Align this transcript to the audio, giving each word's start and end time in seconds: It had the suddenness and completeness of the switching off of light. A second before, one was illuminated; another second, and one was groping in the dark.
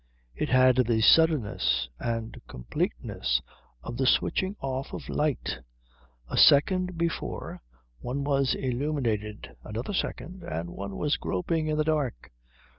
It 0.33 0.49
had 0.49 0.77
the 0.77 0.99
suddenness 0.99 1.87
and 1.99 2.41
completeness 2.47 3.39
of 3.83 3.97
the 3.97 4.07
switching 4.07 4.55
off 4.59 4.93
of 4.93 5.07
light. 5.09 5.59
A 6.27 6.35
second 6.37 6.97
before, 6.97 7.61
one 7.99 8.23
was 8.23 8.55
illuminated; 8.55 9.55
another 9.63 9.93
second, 9.93 10.41
and 10.41 10.71
one 10.71 10.97
was 10.97 11.17
groping 11.17 11.67
in 11.67 11.77
the 11.77 11.83
dark. 11.83 12.31